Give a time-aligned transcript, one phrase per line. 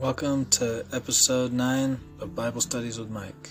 [0.00, 3.50] Welcome to episode 9 of Bible Studies with Mike.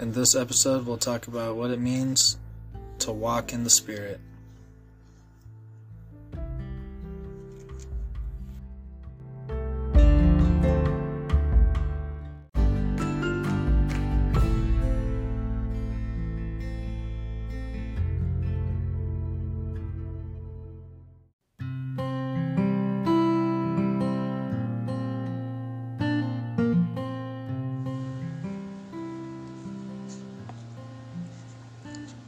[0.00, 2.36] In this episode, we'll talk about what it means
[2.98, 4.18] to walk in the Spirit.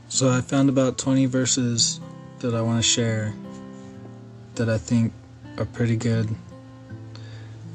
[0.09, 2.01] So I found about 20 verses
[2.39, 3.35] that I want to share
[4.55, 5.13] that I think
[5.59, 6.33] are pretty good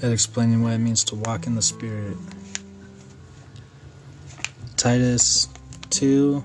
[0.01, 2.15] at explaining what it means to walk in the Spirit.
[4.77, 5.49] Titus
[5.89, 6.41] 2,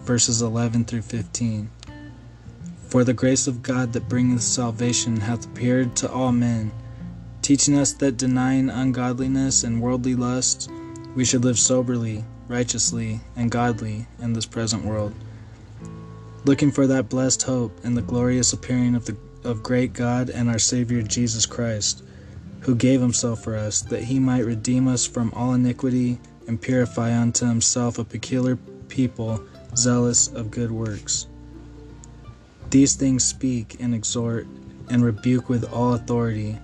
[0.00, 1.70] verses 11 through 15.
[2.88, 6.72] For the grace of God that bringeth salvation hath appeared to all men,
[7.40, 10.68] teaching us that denying ungodliness and worldly lusts,
[11.14, 15.14] we should live soberly righteously, and godly in this present world,
[16.44, 20.48] looking for that blessed hope and the glorious appearing of the of great God and
[20.48, 22.04] our Savior Jesus Christ,
[22.60, 27.16] who gave himself for us that he might redeem us from all iniquity and purify
[27.16, 28.56] unto himself a peculiar
[28.88, 29.42] people
[29.76, 31.26] zealous of good works.
[32.70, 34.46] These things speak and exhort
[34.90, 36.58] and rebuke with all authority.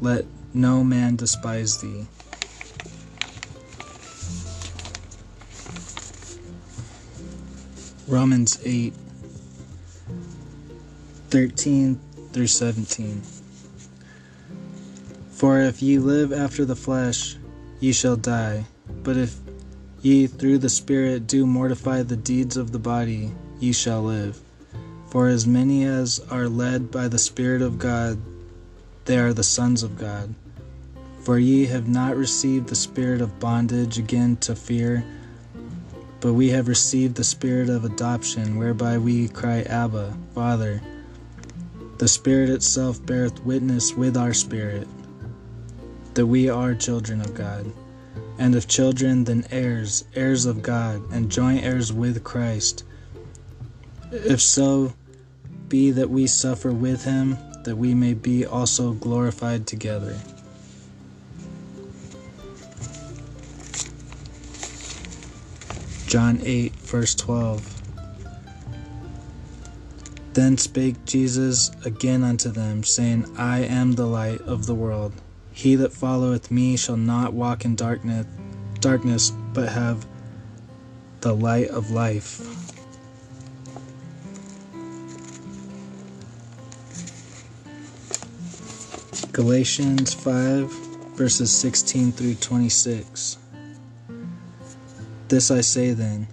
[0.00, 2.06] Let no man despise thee.
[8.08, 8.94] Romans 8
[11.30, 11.98] 13
[12.32, 13.20] through 17.
[15.30, 17.36] For if ye live after the flesh,
[17.80, 18.66] ye shall die.
[19.02, 19.40] But if
[20.02, 24.40] ye through the Spirit do mortify the deeds of the body, ye shall live.
[25.08, 28.18] For as many as are led by the Spirit of God,
[29.06, 30.32] they are the sons of God.
[31.22, 35.04] For ye have not received the spirit of bondage again to fear
[36.26, 40.82] but we have received the Spirit of adoption, whereby we cry, Abba, Father.
[41.98, 44.88] The Spirit itself beareth witness with our spirit
[46.14, 47.70] that we are children of God.
[48.40, 52.82] And if children, then heirs, heirs of God, and joint heirs with Christ.
[54.10, 54.94] If so
[55.68, 60.18] be that we suffer with him, that we may be also glorified together.
[66.06, 67.82] John 8, verse 12.
[70.34, 75.14] Then spake Jesus again unto them, saying, I am the light of the world.
[75.50, 78.26] He that followeth me shall not walk in darkness,
[78.80, 80.06] darkness, but have
[81.22, 82.40] the light of life.
[89.32, 90.70] Galatians 5,
[91.16, 93.38] verses 16 through 26.
[95.28, 96.28] This I say then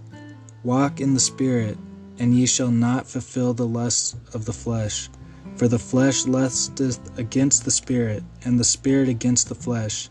[0.63, 1.77] Walk in the Spirit,
[2.19, 5.09] and ye shall not fulfill the lusts of the flesh.
[5.55, 10.09] For the flesh lusteth against the Spirit, and the Spirit against the flesh.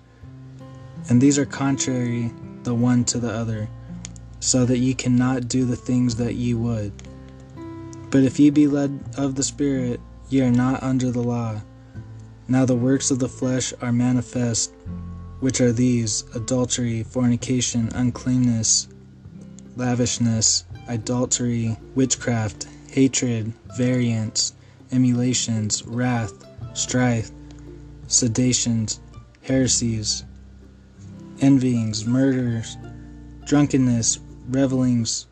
[1.08, 2.32] And these are contrary
[2.64, 3.68] the one to the other,
[4.40, 6.92] so that ye cannot do the things that ye would.
[8.10, 11.62] But if ye be led of the Spirit, ye are not under the law.
[12.48, 14.72] Now the works of the flesh are manifest
[15.42, 18.86] which are these adultery, fornication, uncleanness,
[19.74, 24.54] lavishness, idolatry, witchcraft, hatred, variance,
[24.92, 26.32] emulations, wrath,
[26.74, 27.32] strife,
[28.06, 29.00] seditions,
[29.42, 30.22] heresies,
[31.40, 32.76] envyings, murders,
[33.44, 35.26] drunkenness, revelings,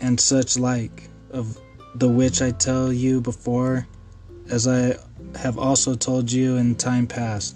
[0.00, 1.56] and such like, of
[1.94, 3.86] the which I tell you before,
[4.50, 4.96] as I
[5.36, 7.54] have also told you in time past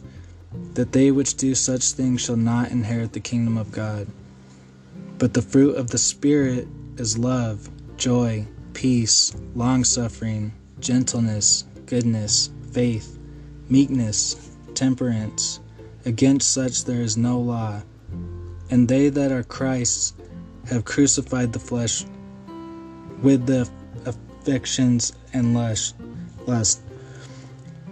[0.74, 4.06] that they which do such things shall not inherit the kingdom of God.
[5.18, 6.66] But the fruit of the Spirit
[6.96, 13.18] is love, joy, peace, long suffering, gentleness, goodness, faith,
[13.68, 15.60] meekness, temperance.
[16.04, 17.82] Against such there is no law.
[18.70, 20.14] And they that are Christ's
[20.68, 22.04] have crucified the flesh
[23.22, 23.68] with the
[24.04, 25.94] affections and lust.
[26.46, 26.82] lust.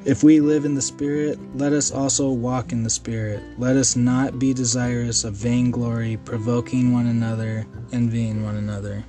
[0.06, 3.42] If we live in the Spirit, let us also walk in the Spirit.
[3.58, 9.04] Let us not be desirous of vainglory, provoking one another, envying one another.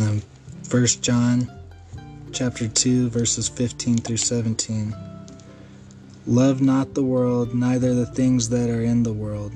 [0.00, 0.20] Um,
[0.70, 1.48] 1 John
[2.32, 4.92] chapter 2 verses 15 through 17.
[6.26, 9.52] Love not the world, neither the things that are in the world.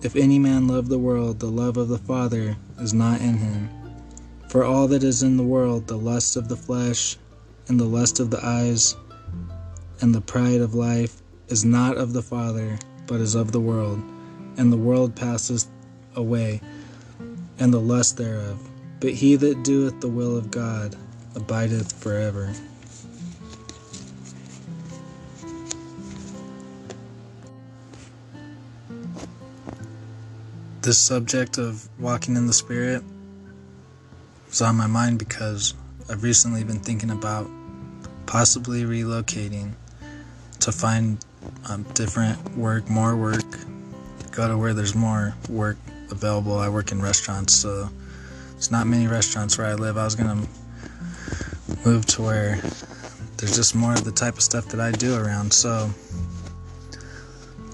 [0.00, 3.68] If any man love the world, the love of the Father is not in him.
[4.48, 7.16] For all that is in the world, the lust of the flesh,
[7.66, 8.94] and the lust of the eyes,
[10.00, 12.78] and the pride of life, is not of the Father,
[13.08, 14.00] but is of the world.
[14.56, 15.66] And the world passeth
[16.14, 16.60] away,
[17.58, 18.70] and the lust thereof.
[19.00, 20.94] But he that doeth the will of God
[21.34, 22.52] abideth forever.
[30.80, 33.02] This subject of walking in the Spirit
[34.48, 35.74] was on my mind because
[36.08, 37.50] I've recently been thinking about
[38.26, 39.72] possibly relocating
[40.60, 41.18] to find
[41.68, 43.44] um, different work, more work,
[44.30, 45.76] go to where there's more work
[46.10, 46.58] available.
[46.58, 47.90] I work in restaurants, so
[48.56, 49.98] it's not many restaurants where I live.
[49.98, 50.46] I was gonna
[51.84, 52.60] move to where
[53.36, 55.52] there's just more of the type of stuff that I do around.
[55.52, 55.90] So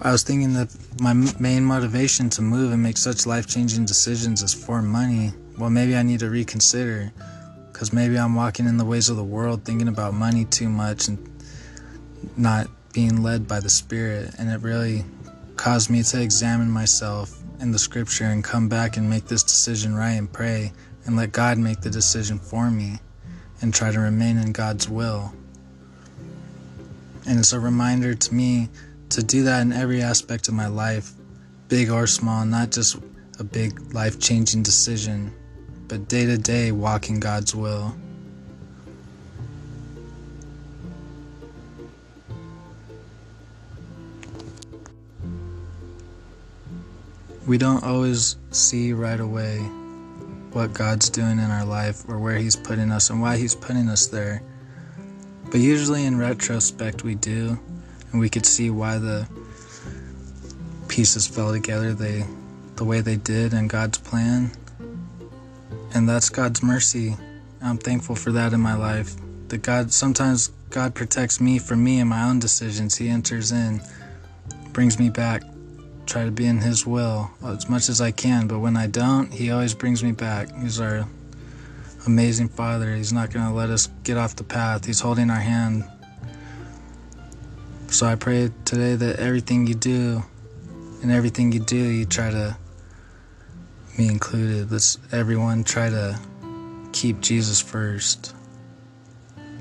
[0.04, 0.68] I was thinking that
[1.00, 5.32] my main motivation to move and make such life changing decisions is for money.
[5.58, 7.10] Well, maybe I need to reconsider
[7.72, 11.08] because maybe I'm walking in the ways of the world, thinking about money too much
[11.08, 11.18] and
[12.36, 14.34] not being led by the Spirit.
[14.38, 15.06] And it really
[15.56, 19.94] caused me to examine myself in the scripture and come back and make this decision
[19.94, 20.74] right and pray
[21.06, 22.98] and let God make the decision for me
[23.62, 25.32] and try to remain in God's will.
[27.26, 28.68] And it's a reminder to me
[29.10, 31.12] to do that in every aspect of my life,
[31.68, 32.96] big or small, not just
[33.38, 35.32] a big life changing decision,
[35.88, 37.94] but day to day walking God's will.
[47.46, 49.58] We don't always see right away
[50.52, 53.88] what God's doing in our life or where He's putting us and why He's putting
[53.88, 54.42] us there.
[55.50, 57.58] But usually in retrospect, we do
[58.14, 59.26] and we could see why the
[60.86, 62.24] pieces fell together they
[62.76, 64.52] the way they did in God's plan.
[65.94, 67.16] And that's God's mercy.
[67.60, 69.14] I'm thankful for that in my life.
[69.48, 72.94] That God sometimes God protects me from me and my own decisions.
[72.96, 73.80] He enters in,
[74.72, 75.42] brings me back,
[76.06, 79.32] try to be in his will as much as I can, but when I don't,
[79.32, 80.54] he always brings me back.
[80.56, 81.08] He's our
[82.06, 82.94] amazing father.
[82.94, 84.84] He's not going to let us get off the path.
[84.84, 85.84] He's holding our hand
[87.94, 90.24] so I pray today that everything you do
[91.00, 92.56] and everything you do, you try to,
[93.96, 96.18] me included, let's everyone try to
[96.92, 98.34] keep Jesus first.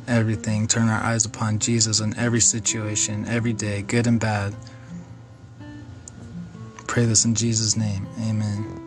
[0.07, 4.55] Everything, turn our eyes upon Jesus in every situation, every day, good and bad.
[6.87, 8.07] Pray this in Jesus' name.
[8.21, 8.82] Amen.